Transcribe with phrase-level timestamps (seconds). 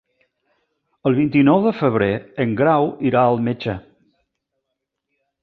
[1.09, 2.09] El vint-i-nou de febrer
[2.47, 3.77] en Grau irà al metge.